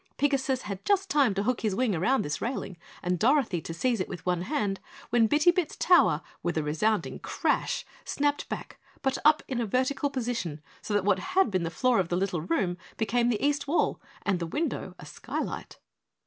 Pigasus 0.17 0.63
had 0.63 0.83
just 0.83 1.11
time 1.11 1.35
to 1.35 1.43
hook 1.43 1.61
his 1.61 1.75
wing 1.75 1.93
around 1.93 2.23
this 2.23 2.41
railing 2.41 2.75
and 3.03 3.19
Dorothy 3.19 3.61
to 3.61 3.71
seize 3.71 3.99
it 3.99 4.09
with 4.09 4.25
one 4.25 4.41
hand, 4.41 4.79
when 5.11 5.27
Bitty 5.27 5.51
Bit's 5.51 5.75
tower 5.75 6.23
with 6.41 6.57
a 6.57 6.63
resounding 6.63 7.19
crash 7.19 7.85
snapped 8.03 8.49
back, 8.49 8.79
but 9.03 9.19
up 9.23 9.43
to 9.47 9.61
a 9.61 9.65
vertical 9.67 10.09
position, 10.09 10.59
so 10.81 10.95
that 10.95 11.05
what 11.05 11.19
had 11.19 11.51
been 11.51 11.61
the 11.61 11.69
floor 11.69 11.99
of 11.99 12.09
the 12.09 12.17
little 12.17 12.41
room 12.41 12.79
became 12.97 13.29
the 13.29 13.45
east 13.45 13.67
wall 13.67 14.01
and 14.23 14.39
the 14.39 14.47
window 14.47 14.95
a 14.97 15.05
skylight. 15.05 15.77